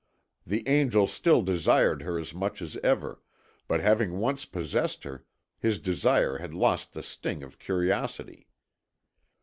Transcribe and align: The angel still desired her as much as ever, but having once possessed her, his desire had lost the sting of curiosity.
The 0.47 0.67
angel 0.67 1.05
still 1.05 1.43
desired 1.43 2.01
her 2.01 2.17
as 2.17 2.33
much 2.33 2.59
as 2.63 2.75
ever, 2.77 3.21
but 3.67 3.81
having 3.81 4.17
once 4.17 4.45
possessed 4.45 5.03
her, 5.03 5.25
his 5.59 5.77
desire 5.77 6.39
had 6.39 6.55
lost 6.55 6.93
the 6.93 7.03
sting 7.03 7.43
of 7.43 7.59
curiosity. 7.59 8.47